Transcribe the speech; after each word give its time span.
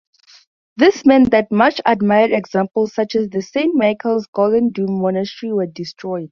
This 0.77 1.05
meant 1.05 1.29
that 1.29 1.51
much-admired 1.51 2.31
examples 2.31 2.91
such 2.91 3.13
as 3.15 3.29
the 3.29 3.43
Saint 3.43 3.75
Michael's 3.75 4.25
Golden-Domed 4.33 4.99
Monastery 4.99 5.53
were 5.53 5.67
destroyed. 5.67 6.29